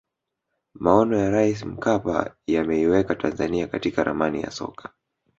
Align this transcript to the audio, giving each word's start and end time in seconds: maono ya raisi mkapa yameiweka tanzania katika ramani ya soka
maono 0.73 1.17
ya 1.17 1.29
raisi 1.29 1.65
mkapa 1.65 2.35
yameiweka 2.47 3.15
tanzania 3.15 3.67
katika 3.67 4.03
ramani 4.03 4.41
ya 4.41 4.51
soka 4.51 4.93